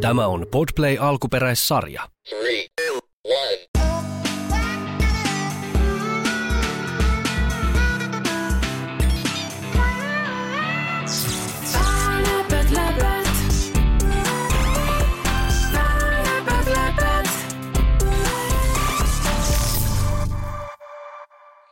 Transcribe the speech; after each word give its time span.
Tämä 0.00 0.26
on 0.26 0.46
Podplay 0.50 0.96
alkuperäissarja. 1.00 2.08
Three, 2.28 2.66
two. 2.76 3.00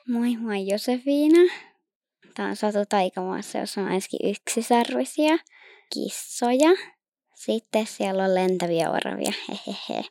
Moi, 0.08 0.36
oon 0.44 0.66
Josefiina. 0.66 1.52
Tää 2.34 2.46
on 2.46 2.56
Satu 2.56 2.78
Taikamaassa, 2.88 3.58
jossa 3.58 3.80
on 3.80 3.86
ainakin 3.86 4.30
yksisarvisia 4.30 5.38
kissoja. 5.94 6.97
Sitten 7.38 7.86
siellä 7.86 8.24
on 8.24 8.34
lentäviä 8.34 8.90
oravia, 8.90 9.32
hehehe. 9.48 10.04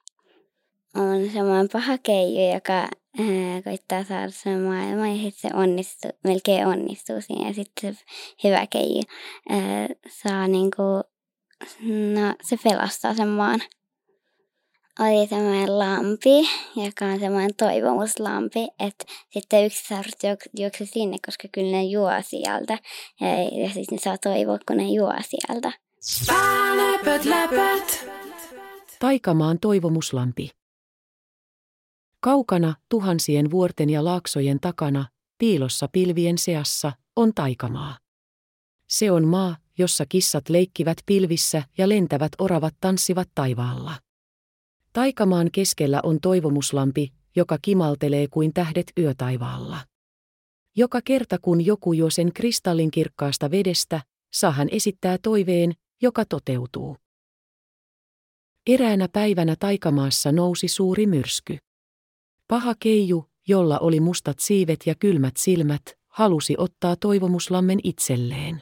On 0.96 1.30
semmoinen 1.34 1.70
paha 1.74 1.98
keiju, 1.98 2.54
joka 2.54 2.74
ää, 2.74 3.62
koittaa 3.64 4.04
saada 4.04 4.32
sen 4.32 4.60
maailman 4.60 5.10
ja 5.10 5.24
sitten 5.24 5.52
se 5.52 5.58
onnistuu, 5.58 6.12
melkein 6.24 6.68
onnistuu 6.68 7.22
siinä. 7.22 7.48
Ja 7.48 7.54
sitten 7.54 7.96
se 7.96 8.04
hyvä 8.44 8.68
keiju 8.68 9.04
ää, 9.50 9.88
saa 10.10 10.48
niinku, 10.48 10.82
no 12.14 12.36
se 12.44 12.58
pelastaa 12.64 13.14
sen 13.14 13.28
maan 13.28 13.62
oli 15.00 15.28
semmoinen 15.28 15.80
lampi, 15.80 16.50
joka 16.76 17.06
on 17.06 17.20
semmoinen 17.20 17.56
toivomuslampi, 17.58 18.68
että 18.80 19.06
sitten 19.30 19.66
yksi 19.66 19.94
juok- 19.94 20.60
juoksi 20.60 20.86
sinne, 20.86 21.18
koska 21.26 21.48
kyllä 21.52 21.72
ne 21.72 21.84
juo 21.84 22.12
sieltä. 22.22 22.78
Ja, 23.22 23.62
ja 23.64 23.70
siis 23.70 23.92
ne 23.92 23.98
saa 23.98 24.18
toivoa, 24.18 24.60
kun 24.68 24.78
ne 24.78 24.84
juo 24.84 25.14
sieltä. 25.22 25.87
Läpät, 26.76 27.26
läpät. 27.26 28.10
Taikamaan 29.00 29.60
toivomuslampi. 29.60 30.50
Kaukana 32.20 32.76
tuhansien 32.90 33.52
vuorten 33.52 33.90
ja 33.90 34.06
laaksojen 34.06 34.60
takana, 34.60 35.06
piilossa 35.38 35.88
pilvien 35.92 36.38
seassa, 36.38 36.92
on 37.16 37.34
taikamaa. 37.34 37.98
Se 38.90 39.12
on 39.12 39.28
maa, 39.28 39.58
jossa 39.78 40.06
kissat 40.10 40.50
leikkivät 40.50 40.98
pilvissä 41.06 41.64
ja 41.78 41.90
lentävät 41.90 42.32
oravat 42.40 42.74
tanssivat 42.82 43.30
taivaalla. 43.36 43.94
Taikamaan 44.94 45.52
keskellä 45.52 46.00
on 46.04 46.20
toivomuslampi, 46.22 47.14
joka 47.36 47.58
kimaltelee 47.62 48.28
kuin 48.28 48.54
tähdet 48.54 48.92
yötaivaalla. 49.00 49.80
Joka 50.76 51.02
kerta 51.02 51.38
kun 51.42 51.66
joku 51.66 51.94
juo 51.94 52.10
sen 52.10 52.34
kristallinkirkkaasta 52.34 53.52
vedestä, 53.52 54.02
saa 54.34 54.52
hän 54.52 54.68
esittää 54.72 55.18
toiveen, 55.22 55.74
joka 56.02 56.26
toteutuu. 56.26 56.98
Eräänä 58.68 59.08
päivänä 59.14 59.56
taikamaassa 59.60 60.32
nousi 60.32 60.68
suuri 60.68 61.08
myrsky. 61.08 61.58
Paha 62.48 62.76
keiju, 62.80 63.26
jolla 63.48 63.80
oli 63.80 64.00
mustat 64.00 64.40
siivet 64.40 64.80
ja 64.86 64.96
kylmät 64.96 65.38
silmät, 65.38 65.82
halusi 66.08 66.56
ottaa 66.58 66.96
toivomuslammen 66.96 67.80
itselleen. 67.84 68.62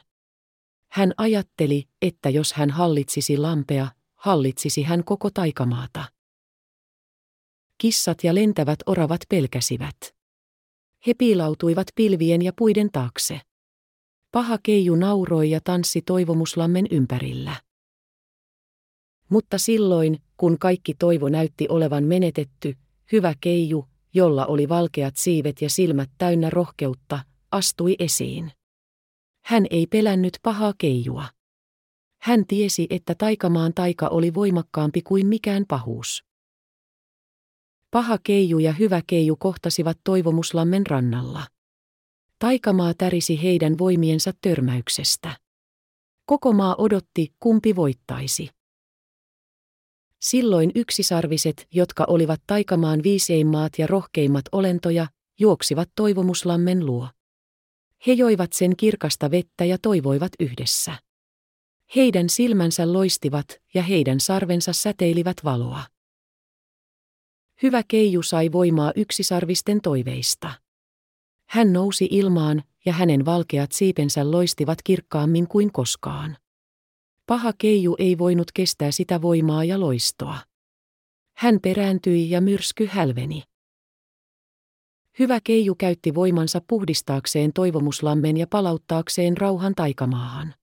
Hän 0.90 1.12
ajatteli, 1.16 1.88
että 2.02 2.30
jos 2.30 2.52
hän 2.52 2.70
hallitsisi 2.70 3.36
lampea, 3.36 3.88
hallitsisi 4.14 4.82
hän 4.82 5.04
koko 5.04 5.30
taikamaata. 5.30 6.04
Kissat 7.78 8.24
ja 8.24 8.34
lentävät 8.34 8.78
oravat 8.86 9.20
pelkäsivät. 9.28 9.96
He 11.06 11.14
piilautuivat 11.14 11.86
pilvien 11.94 12.42
ja 12.42 12.52
puiden 12.58 12.88
taakse. 12.92 13.40
Paha 14.36 14.58
keiju 14.62 14.96
nauroi 14.96 15.50
ja 15.50 15.60
tanssi 15.64 16.02
toivomuslammen 16.02 16.86
ympärillä. 16.90 17.56
Mutta 19.28 19.58
silloin, 19.58 20.22
kun 20.36 20.58
kaikki 20.58 20.94
toivo 20.94 21.28
näytti 21.28 21.66
olevan 21.68 22.04
menetetty, 22.04 22.76
hyvä 23.12 23.34
keiju, 23.40 23.88
jolla 24.14 24.46
oli 24.46 24.68
valkeat 24.68 25.16
siivet 25.16 25.62
ja 25.62 25.70
silmät 25.70 26.10
täynnä 26.18 26.50
rohkeutta, 26.50 27.18
astui 27.50 27.96
esiin. 27.98 28.52
Hän 29.44 29.66
ei 29.70 29.86
pelännyt 29.86 30.38
pahaa 30.42 30.74
keijua. 30.78 31.24
Hän 32.20 32.46
tiesi, 32.46 32.86
että 32.90 33.14
taikamaan 33.14 33.74
taika 33.74 34.08
oli 34.08 34.34
voimakkaampi 34.34 35.02
kuin 35.02 35.26
mikään 35.26 35.64
pahuus. 35.68 36.24
Paha 37.90 38.18
keiju 38.22 38.58
ja 38.58 38.72
hyvä 38.72 39.00
keiju 39.06 39.36
kohtasivat 39.36 39.98
toivomuslammen 40.04 40.86
rannalla. 40.86 41.55
Taikamaa 42.38 42.94
tärisi 42.94 43.42
heidän 43.42 43.78
voimiensa 43.78 44.32
törmäyksestä. 44.40 45.36
Koko 46.26 46.52
maa 46.52 46.74
odotti, 46.78 47.34
kumpi 47.40 47.76
voittaisi. 47.76 48.48
Silloin 50.20 50.70
yksisarviset, 50.74 51.66
jotka 51.72 52.04
olivat 52.08 52.42
taikamaan 52.46 53.02
viiseimmaat 53.02 53.72
ja 53.78 53.86
rohkeimmat 53.86 54.44
olentoja, 54.52 55.06
juoksivat 55.38 55.88
toivomuslammen 55.94 56.86
luo. 56.86 57.08
He 58.06 58.12
joivat 58.12 58.52
sen 58.52 58.76
kirkasta 58.76 59.30
vettä 59.30 59.64
ja 59.64 59.78
toivoivat 59.82 60.32
yhdessä. 60.40 60.92
Heidän 61.96 62.28
silmänsä 62.28 62.92
loistivat 62.92 63.46
ja 63.74 63.82
heidän 63.82 64.20
sarvensa 64.20 64.72
säteilivät 64.72 65.36
valoa. 65.44 65.82
Hyvä 67.62 67.82
keiju 67.88 68.22
sai 68.22 68.52
voimaa 68.52 68.92
yksisarvisten 68.96 69.80
toiveista. 69.80 70.65
Hän 71.46 71.72
nousi 71.72 72.08
ilmaan 72.10 72.62
ja 72.86 72.92
hänen 72.92 73.24
valkeat 73.24 73.72
siipensä 73.72 74.30
loistivat 74.30 74.82
kirkkaammin 74.82 75.48
kuin 75.48 75.72
koskaan. 75.72 76.36
Paha 77.26 77.52
keiju 77.58 77.96
ei 77.98 78.18
voinut 78.18 78.52
kestää 78.54 78.90
sitä 78.90 79.22
voimaa 79.22 79.64
ja 79.64 79.80
loistoa. 79.80 80.38
Hän 81.36 81.60
perääntyi 81.62 82.30
ja 82.30 82.40
myrsky 82.40 82.86
hälveni. 82.86 83.42
Hyvä 85.18 85.40
keiju 85.44 85.74
käytti 85.74 86.14
voimansa 86.14 86.60
puhdistaakseen 86.68 87.52
toivomuslammen 87.52 88.36
ja 88.36 88.46
palauttaakseen 88.46 89.36
rauhan 89.36 89.74
taikamaahan. 89.74 90.54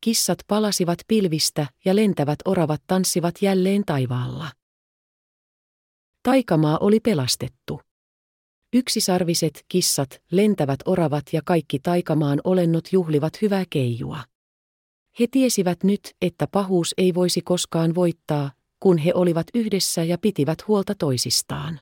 Kissat 0.00 0.38
palasivat 0.48 0.98
pilvistä 1.08 1.66
ja 1.84 1.96
lentävät 1.96 2.38
oravat 2.44 2.82
tanssivat 2.86 3.34
jälleen 3.42 3.82
taivaalla. 3.86 4.50
Taikamaa 6.22 6.78
oli 6.78 7.00
pelastettu. 7.00 7.80
Yksisarviset 8.74 9.64
kissat, 9.68 10.22
lentävät 10.30 10.80
oravat 10.86 11.24
ja 11.32 11.42
kaikki 11.44 11.78
taikamaan 11.78 12.40
olennot 12.44 12.92
juhlivat 12.92 13.42
hyvää 13.42 13.64
keijua. 13.70 14.24
He 15.20 15.26
tiesivät 15.30 15.84
nyt, 15.84 16.00
että 16.22 16.46
pahuus 16.46 16.94
ei 16.98 17.14
voisi 17.14 17.40
koskaan 17.40 17.94
voittaa, 17.94 18.50
kun 18.80 18.98
he 18.98 19.14
olivat 19.14 19.46
yhdessä 19.54 20.04
ja 20.04 20.18
pitivät 20.18 20.68
huolta 20.68 20.94
toisistaan. 20.94 21.80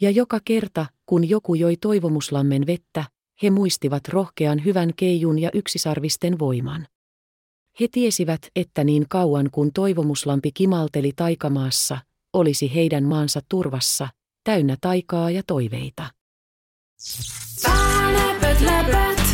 Ja 0.00 0.10
joka 0.10 0.40
kerta, 0.44 0.86
kun 1.06 1.28
joku 1.28 1.54
joi 1.54 1.76
toivomuslammen 1.76 2.66
vettä, 2.66 3.04
he 3.42 3.50
muistivat 3.50 4.08
rohkean 4.08 4.64
hyvän 4.64 4.90
keijun 4.96 5.38
ja 5.38 5.50
yksisarvisten 5.54 6.38
voiman. 6.38 6.86
He 7.80 7.88
tiesivät, 7.92 8.50
että 8.56 8.84
niin 8.84 9.06
kauan 9.08 9.48
kun 9.52 9.72
toivomuslampi 9.72 10.52
kimalteli 10.52 11.12
taikamaassa, 11.16 11.98
olisi 12.32 12.74
heidän 12.74 13.04
maansa 13.04 13.40
turvassa, 13.48 14.08
täynnä 14.44 14.76
taikaa 14.80 15.30
ja 15.30 15.42
toiveita. 15.46 16.10
Läpät, 18.12 18.60
läpät. 18.60 19.31